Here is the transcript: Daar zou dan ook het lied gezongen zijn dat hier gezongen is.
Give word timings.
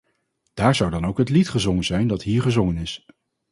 Daar 0.53 0.75
zou 0.75 0.91
dan 0.91 1.05
ook 1.05 1.17
het 1.17 1.29
lied 1.29 1.49
gezongen 1.49 1.83
zijn 1.83 2.07
dat 2.07 2.23
hier 2.23 2.41
gezongen 2.41 2.77
is. 2.77 3.05